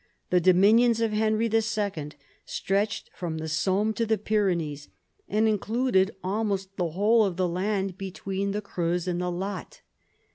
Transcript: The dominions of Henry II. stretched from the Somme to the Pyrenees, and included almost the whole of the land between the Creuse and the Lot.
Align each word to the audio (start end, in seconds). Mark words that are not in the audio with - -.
The 0.31 0.41
dominions 0.41 0.99
of 0.99 1.11
Henry 1.13 1.45
II. 1.47 2.09
stretched 2.45 3.11
from 3.13 3.37
the 3.37 3.47
Somme 3.47 3.93
to 3.93 4.05
the 4.07 4.17
Pyrenees, 4.17 4.89
and 5.29 5.47
included 5.47 6.09
almost 6.23 6.75
the 6.75 6.89
whole 6.89 7.23
of 7.23 7.37
the 7.37 7.47
land 7.47 7.99
between 7.99 8.49
the 8.49 8.63
Creuse 8.63 9.07
and 9.07 9.21
the 9.21 9.29
Lot. 9.29 9.81